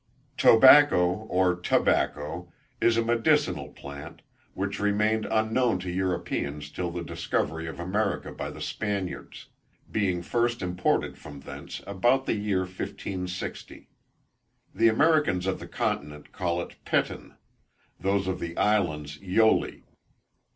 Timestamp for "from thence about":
11.19-12.25